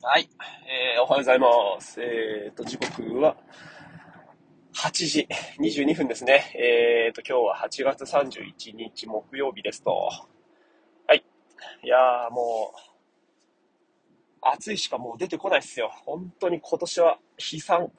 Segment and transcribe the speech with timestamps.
[0.00, 0.28] はい。
[0.94, 1.48] えー、おはようございま
[1.80, 2.00] す。
[2.00, 3.36] えーと、時刻は
[4.72, 5.28] 8時
[5.58, 6.52] 22分ですね。
[6.54, 9.90] えーと、今日は8月31日木曜日ですと。
[11.08, 11.24] はい。
[11.82, 12.78] いやーもう、
[14.40, 15.90] 暑いしかもう出てこないっすよ。
[16.06, 17.18] 本当に今年は
[17.52, 17.82] 悲惨。
[17.82, 17.90] うん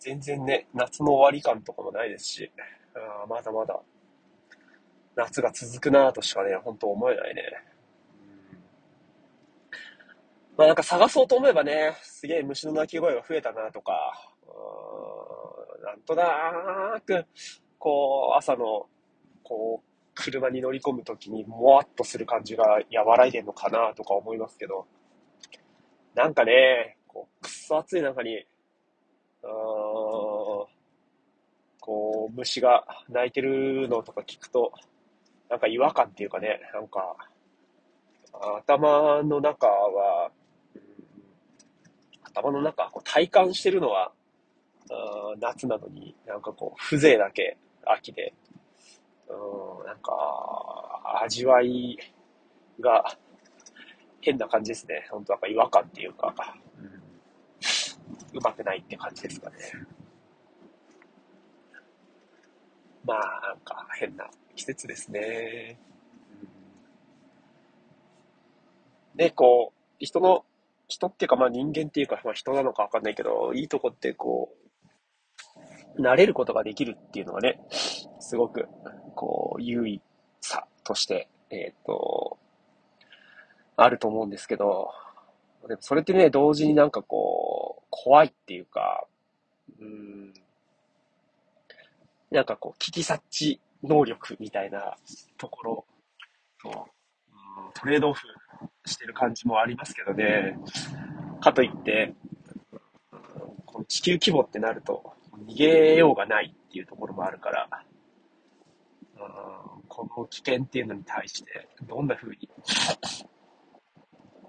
[0.00, 2.50] 全然ね、夏の終わり感とかもないですし、
[2.96, 3.78] あまだまだ
[5.14, 7.42] 夏が続くなーとしかね、本当思えないね。
[10.62, 13.92] まあなんか探そうと思えばね、すげえ虫の鳴き声が増えたなとか、
[14.46, 17.26] うーんなんとなく、
[17.80, 18.86] こう、朝の、
[19.42, 24.86] こう、車に乗り込むときに、もわっとする感じが和らいでんのかなとか思いますけど、
[26.14, 30.66] なんかね、こう、くっそ暑い中に、うーん
[31.80, 34.72] こう、虫が鳴いてるのとか聞くと、
[35.50, 37.16] なんか違和感っていうかね、なんか、
[38.58, 40.30] 頭の中は、
[42.34, 44.12] 頭の中、こう体感してるのは、
[44.90, 48.34] あー夏なのに、なんかこう、風情だけ秋で、
[49.28, 51.98] うん、なんか、味わい
[52.80, 53.16] が
[54.20, 55.06] 変な感じですね。
[55.10, 56.34] 本当なんか違和感っていうか、
[58.32, 59.56] う、まくないって感じですかね。
[63.04, 65.78] まあ、なんか変な季節ですね。
[66.42, 66.48] うん
[69.14, 70.44] で、こう、人の、
[70.88, 74.52] 人っていうか、まあ人間っていうか、まあ人なのかわかんないけど、いいとこってこ
[75.96, 77.60] う、慣れることができるっていうのがね、
[78.20, 78.66] すごく、
[79.14, 80.00] こう、優位
[80.40, 82.38] さとして、えっ、と、
[83.76, 84.90] あると思うんですけど、
[85.68, 89.06] でもそれってね、同時になんかこう、怖いっていうか、
[89.80, 90.32] うん、
[92.30, 94.96] なんかこう、危機察知能力みたいな
[95.36, 95.84] ところ
[96.62, 97.01] と、う。
[97.74, 98.26] トレードオフ
[98.84, 100.58] してる感じもありますけどね。
[101.40, 102.14] かといって、
[103.66, 105.14] この地球規模ってなると、
[105.46, 107.68] 逃げようがないっていうところもあるから、
[109.16, 112.48] うんこの危険っていうのに対して、どんな風に、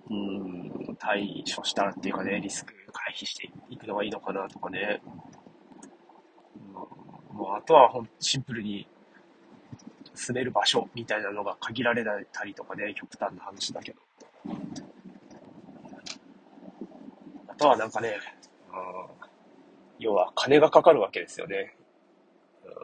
[0.09, 0.13] う
[0.91, 5.01] ん、対処したらっていうかね、リスク回避していくのがいいのかなとかね。
[5.05, 5.13] うん
[7.33, 8.87] もうあとはほんシンプルに
[10.15, 13.99] 住める場所みたいなのが限られたりとかね、極端な話だけど。
[17.47, 18.17] あとはなんかね、
[19.99, 21.75] 要は金がかかるわけですよね。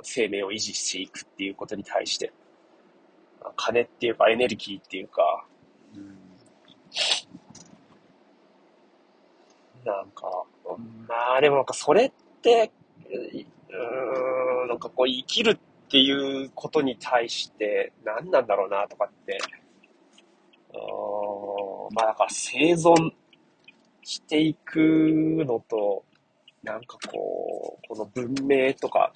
[0.04, 2.32] 生命を維持していくっていうことに対して。
[3.56, 5.46] 金っていうかエネルギーっていうか、
[9.86, 10.44] なんか、
[11.08, 12.12] まあでもなんかそれっ
[12.42, 12.72] て、
[13.06, 19.40] うーん、なんかこう生きるっていうことに対して何なんだろうなとかって、
[20.72, 22.94] うーんまあだから生存
[24.04, 26.06] していくのと、
[26.62, 29.12] なんかこう、この文明とか、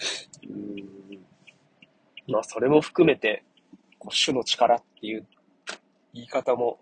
[0.49, 3.43] うん、まあそれも含めて、
[3.99, 5.27] こう種の力っていう
[6.15, 6.79] 言い方も、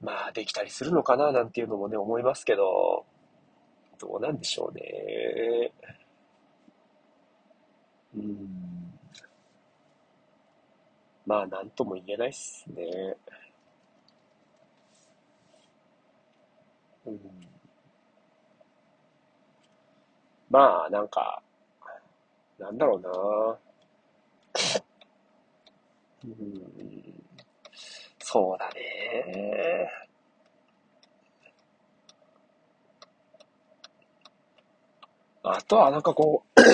[0.00, 3.04] まあできたりするのかななんていうのもね、思いますけど、
[3.98, 5.72] どうなんでしょうね。
[8.16, 8.98] うん。
[11.26, 13.16] まあなんとも言えないっすね。
[17.04, 17.20] うん。
[20.48, 21.42] まあなんか、
[22.58, 23.10] なんだろうな。
[26.24, 26.32] うん。
[28.18, 29.90] そうだね。
[35.42, 36.64] あとはなんかこう、う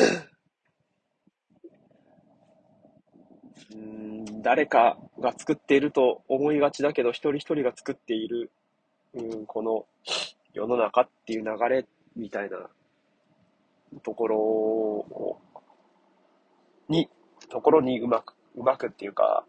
[3.75, 8.51] ーん、誰かが作っていると思いがちだけど、一人一人が作っている、
[9.15, 9.87] うん、この
[10.53, 11.87] 世の中っていう流れ
[12.17, 12.59] みたいな
[14.03, 15.39] ところを、
[16.89, 17.09] に、
[17.49, 19.45] ところにうまく、うまくっていうか、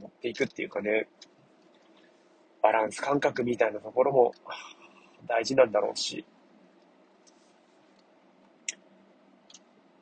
[0.00, 1.08] 持っていくっていうかね、
[2.62, 4.32] バランス感覚みたいなところも
[5.26, 6.24] 大事なんだろうし、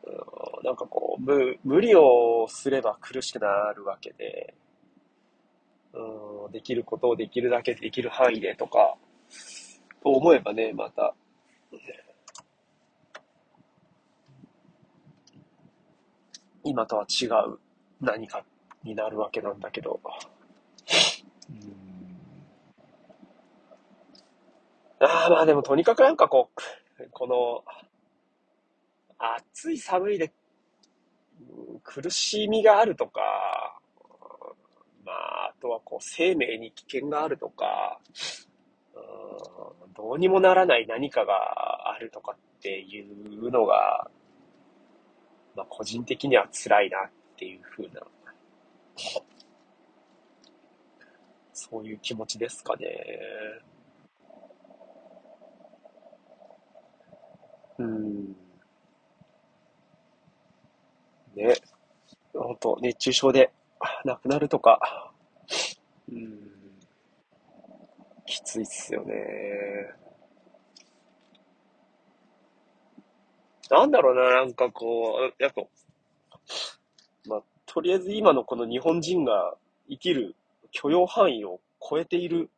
[0.05, 4.55] うんなんかこう、無、無理をすれば苦しくなるわけで、
[5.93, 8.97] うん、できることをできるだけできる範囲でとか、
[10.03, 11.15] と思えばね、また、
[16.65, 17.59] 今とは違う
[18.01, 18.45] 何か
[18.85, 20.01] になるわけなんだけど、
[21.51, 21.59] うん。
[25.01, 26.51] ああ、まあでもとにかくなんかこ
[26.99, 27.65] う、この、
[29.19, 30.33] 暑い寒いで
[31.83, 33.21] 苦しみがあるとか、
[35.05, 37.99] まあ、あとはこう、生命に危険があるとか、
[38.95, 44.11] うん、どうにもならない何かがあるとかっていうのが、
[45.57, 48.03] まあ、個人的には辛いなっていうふうな、
[51.53, 52.87] そういう気持ちですかね。
[57.79, 58.48] うん。
[61.39, 61.55] ね。
[62.35, 63.51] 本当熱中症で
[64.05, 65.13] 亡くなるとか、
[66.11, 66.39] うん。
[68.27, 69.15] きついっすよね。
[73.71, 75.63] なんだろうな、なんかこう、やっぱ、
[77.27, 79.55] まあ、とりあえず今のこの日本人が
[79.89, 80.35] 生きる
[80.71, 82.51] 許容範囲を超えている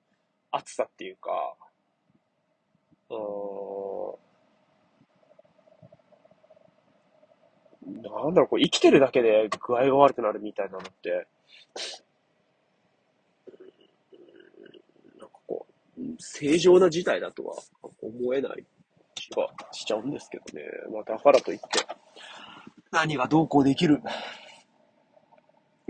[0.51, 1.31] 暑さっていうか、
[3.11, 3.19] うん、
[8.03, 11.27] なんだろう、こう生きてるだけで具合が悪くなるみたいなのって、
[15.19, 15.67] なんかこ
[15.99, 17.55] う、正常な事態だとは
[18.03, 18.65] 思えない
[19.15, 20.65] 気がしちゃうんですけどね。
[20.93, 21.65] まあ、だからといって、
[22.91, 24.01] 何がどうこうできる。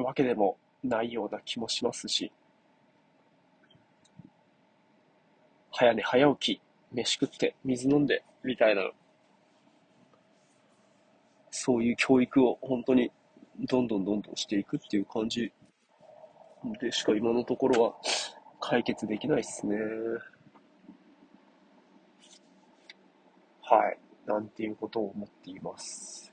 [0.02, 2.32] わけでもないような気もしますし、
[5.72, 6.60] 早寝早起き、
[6.92, 8.90] 飯食って、水飲んで、みたいな、
[11.50, 13.10] そういう教育を本当に
[13.60, 15.52] どんどんどんどんしていくっていう感じ
[16.80, 17.94] でしか今のところは
[18.60, 19.76] 解決できないっすね。
[23.62, 23.98] はい。
[24.26, 26.32] なんていうことを思っています。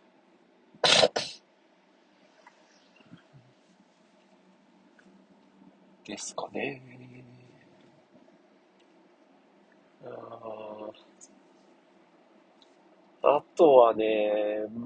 [6.05, 6.81] ですかね。
[10.05, 10.09] あ
[13.29, 14.31] あとはね、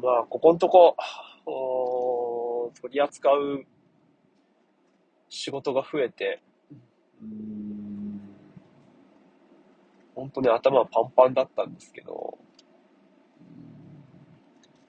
[0.02, 0.96] まあ、ここんとこ、
[2.82, 3.66] 取り扱う
[5.30, 6.42] 仕事が増えて、
[7.22, 8.20] うん、
[10.16, 12.40] 本当に頭パンパンだったんですけど、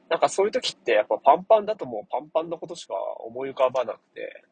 [0.09, 4.45] なんかそういう時ってやっぱパンパンだともうパンパンのことしか思い浮かばなくて、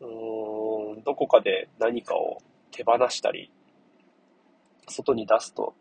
[0.00, 2.38] うーん、どこかで何かを
[2.70, 3.52] 手放したり、
[4.88, 5.74] 外に出すと、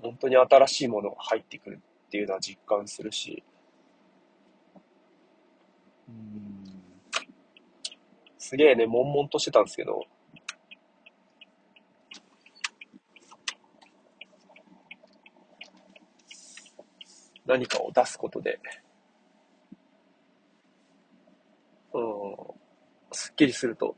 [0.00, 3.42] 本当に新しいものが入ってくるっていうのは実感するし、
[6.08, 6.64] うん、
[8.38, 10.04] すげえね、悶々としてたんですけど、
[17.46, 18.60] 何かを出すことで、
[21.92, 22.02] うん、
[23.10, 23.96] すっきりすると、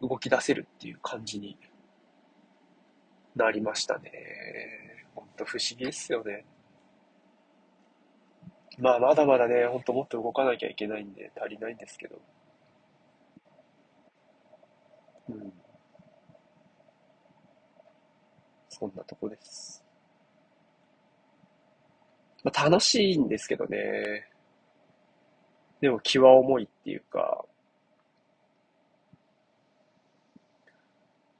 [0.00, 1.58] 動き出せるっていう感じに
[3.40, 4.12] なりましたね。
[5.14, 6.44] ほんと不思議ですよね。
[8.78, 12.20] まあ、まだまだね、ほんともっと動かなきゃいけないんで足りないんですけど。
[15.28, 15.52] うん。
[18.68, 19.84] そんなとこです。
[22.42, 24.28] まあ、楽しいんですけどね。
[25.80, 27.44] でも気は重いっていうか、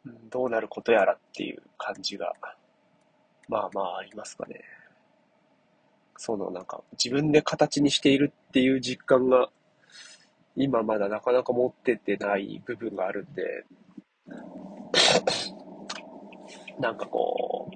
[0.05, 2.32] うん、どうなることやらっていう感じが、
[3.49, 4.62] まあまあありますかね。
[6.17, 9.49] そのなんか自分で形にしているっていう実感が
[10.55, 13.65] 今まだなかなか持っててない部分があるんで、
[16.79, 17.70] なんかこ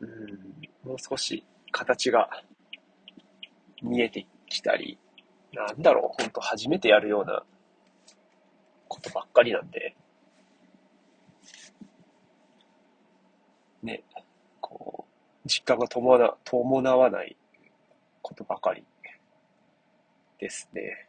[0.00, 2.28] う、うん、もう少し形が
[3.82, 4.98] 見えてきたり、
[5.52, 7.44] なんだろう、ほんと初めてやるような
[9.36, 9.94] かりなんで、
[13.82, 14.02] ね、
[14.60, 15.04] こ
[15.44, 17.36] う、実感が伴伴わない
[18.22, 18.82] ことばかり
[20.38, 21.08] ですね。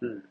[0.00, 0.22] うん。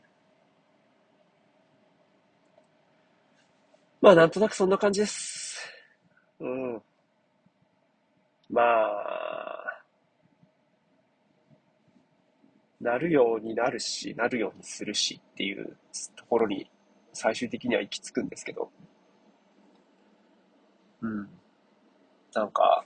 [4.00, 5.58] まあ、なんとなくそんな感じです。
[6.40, 6.82] うん。
[8.50, 9.71] まあ、
[12.82, 15.76] なるようになるし、なるようにするしっていう
[16.16, 16.68] ところに
[17.12, 18.70] 最終的には行き着くんですけど、
[21.00, 21.28] うん。
[22.34, 22.84] なんか、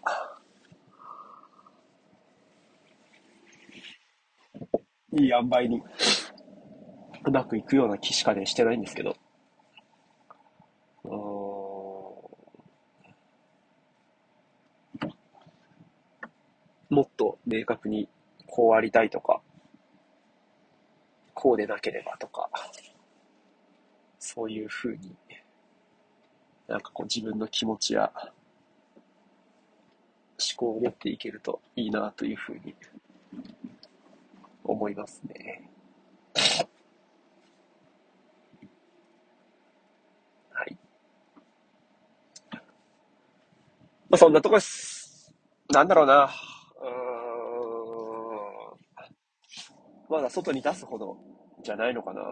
[5.12, 5.82] いい塩梅に
[7.26, 9.16] うまくいくような気しかねしてないんですけど、
[16.90, 18.08] もっと明確に
[18.46, 19.40] こうありたいとか、
[21.46, 22.50] こうでなければとか、
[24.18, 25.16] そういうふうに、
[26.66, 28.32] なんかこう自分の気持ちや思
[30.56, 32.74] 考を練っていけるといいなというふうに
[34.64, 35.70] 思いますね。
[40.50, 40.76] はい。
[44.10, 45.32] まあ、そんなとこです。
[45.72, 46.24] なんだろうな。
[46.24, 46.96] うーん。
[50.08, 51.35] まだ外に出すほど
[51.66, 52.22] じゃないのかな。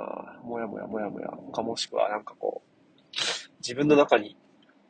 [0.45, 1.29] もやもやもやもや。
[1.53, 2.69] かもしくはなんかこう、
[3.59, 4.37] 自分の中に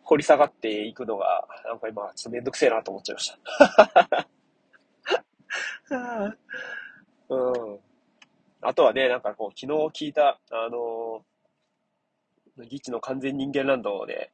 [0.02, 3.32] 掘り下がっていくのが、なんか今、ちょっとめんどくせえなと思っちゃいまし
[4.10, 4.28] た。
[7.30, 7.78] うん。
[8.60, 14.30] あとはね、なんかこう、昨日聞いた、あのー、ギッチの完全人間ランドで、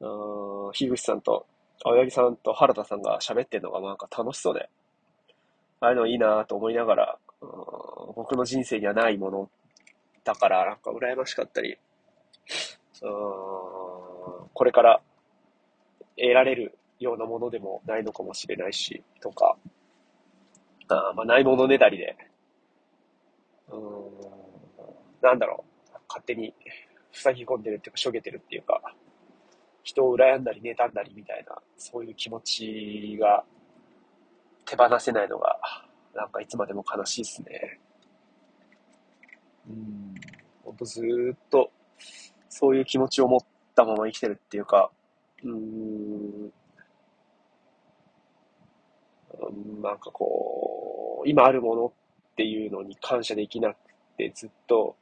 [0.00, 1.46] うん、樋口さんと、
[1.84, 4.70] 青柳さんと原田さんが喋ってるのがなんか楽しそうで、
[5.80, 7.18] ああいうのいいなと思いながら、
[8.14, 9.50] 僕の人生にはないもの
[10.24, 11.76] だから、なんか羨ましかったり、
[13.02, 13.10] うん、
[14.52, 15.00] これから
[16.16, 19.56] 得られるようなものでもないのかもしれないし、とか、
[20.88, 22.16] あまあ、ないものねだりで、
[23.68, 23.80] うん、
[25.20, 26.54] なんだろう、勝手に
[27.12, 28.80] 塞ぎ込んでるっていうか、しょげてるっていうか、
[29.82, 33.44] 人を羨んだり妬んだりみたいな、そういう気持ちが
[34.64, 35.58] 手放せないのが、
[36.14, 37.80] なんかいつまでも悲しいですね。
[39.68, 40.14] うん、
[40.64, 41.00] ほんとず
[41.34, 41.70] っと、
[42.48, 43.40] そういう気持ちを持っ
[43.74, 44.90] たまま生きてるっていうか、
[45.42, 46.52] うん、
[49.82, 53.76] なんかこう、今あるものっていうのに感謝できなく
[54.16, 54.96] てずっと、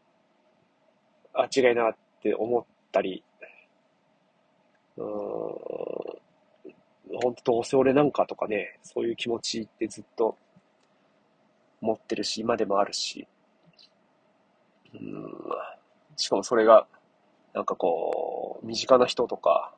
[1.35, 3.25] あ、違いなって思ったり、
[4.97, 5.05] うん、
[7.21, 10.37] 本当どうせ俺なんかとかね、そういう気持ちってずっと
[11.81, 13.27] 持ってるし、今でもあるし、
[14.95, 15.35] うん、
[16.17, 16.87] しかもそれが、
[17.55, 19.75] なんかこう、身近な人とか、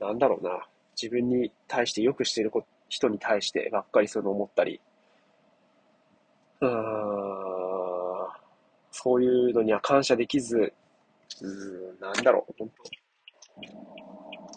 [0.00, 0.66] なんだろうな、
[1.00, 2.50] 自分に対してよくしてる
[2.88, 4.80] 人に対してばっかりそういうの思ったり、
[6.60, 6.70] うん、
[8.90, 10.72] そういうのには感謝できず、
[11.42, 11.46] う
[11.96, 12.70] ん、なんだろう、本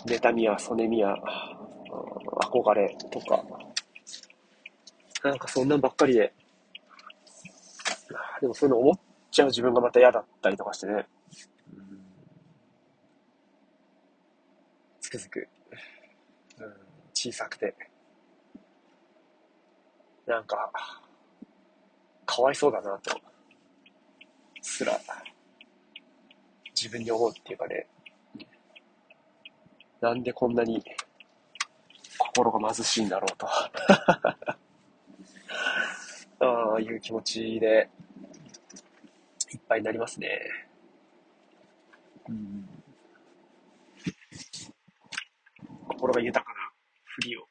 [0.05, 1.13] 当妬みやそねみや、
[2.45, 3.43] 憧れとか、
[5.23, 6.33] なんかそんなんばっかりで、
[8.39, 8.99] でもそういうの思っ
[9.31, 11.07] ちゃう自分がまた嫌だったりとかしてね。
[14.99, 15.47] つくづく、
[17.13, 17.75] 小さくて、
[20.27, 20.71] なんか、
[22.25, 23.19] かわいそうだなと、
[24.61, 24.99] すら、
[26.75, 27.87] 自分に思うっていうかね、
[30.01, 30.83] なんでこんなに
[32.17, 33.47] 心が貧しいんだろうと。
[36.41, 37.89] ああいう気持ちで。
[39.69, 40.41] ぱいになりますね。
[42.27, 42.67] うん
[45.87, 46.57] 心が豊かな
[47.03, 47.45] ふりを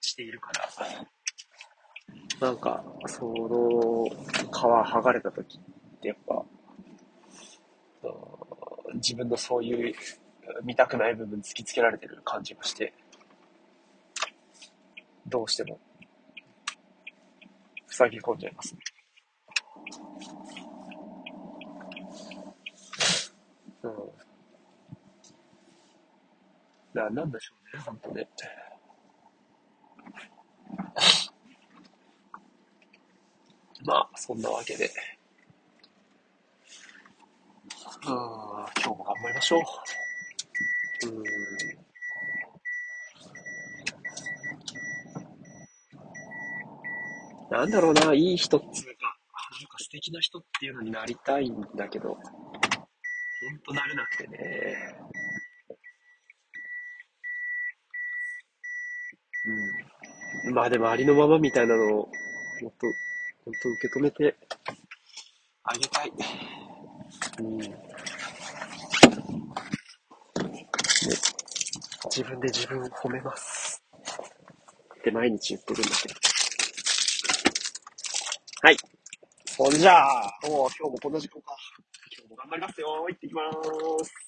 [0.00, 6.44] しているから、なんか、その皮剥がれた時ってやっぱ、
[8.94, 9.94] 自分のそういう
[10.64, 12.92] 見たくない部分突きつけられてる感じがして、
[15.26, 15.78] どうしても、
[17.86, 18.80] 塞ぎ込んじゃいますね。
[23.84, 23.90] うん。
[26.94, 28.28] な、なんでしょうね、ほんとね。
[33.84, 34.90] まあ、そんなわけで。
[38.06, 39.62] うん、今日も頑張りましょう。
[41.08, 41.24] うん。
[47.50, 52.20] なんだろうな、いい人っつうか、なんか素敵な人っていうのになりたいんだけど、ほん
[53.64, 55.03] となれなくてね。
[59.44, 60.54] うん。
[60.54, 61.88] まあでもありのままみたいなのを、
[62.62, 62.86] もっと、
[63.44, 64.36] ほんと受け止めて
[65.64, 66.12] あげたい。
[67.40, 67.58] うん。
[67.58, 67.74] ね。
[72.04, 73.82] 自分で自分を褒めます。
[74.98, 76.14] って毎日言ってるんだけど。
[78.62, 78.76] はい。
[79.46, 81.56] そんじゃあ、もう今日もこんな時間か。
[82.16, 83.06] 今日も頑張りますよ。
[83.08, 84.23] 行ってきまーす。